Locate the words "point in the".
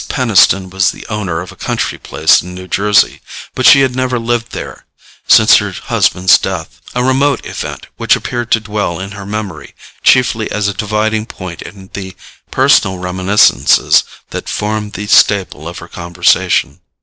11.27-12.15